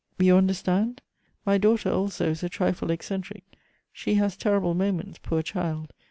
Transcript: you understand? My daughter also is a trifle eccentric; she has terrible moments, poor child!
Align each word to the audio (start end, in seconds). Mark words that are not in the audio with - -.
you 0.17 0.35
understand? 0.35 0.99
My 1.45 1.59
daughter 1.59 1.91
also 1.91 2.29
is 2.31 2.41
a 2.41 2.49
trifle 2.49 2.89
eccentric; 2.89 3.43
she 3.93 4.15
has 4.15 4.35
terrible 4.35 4.73
moments, 4.73 5.19
poor 5.21 5.43
child! 5.43 5.93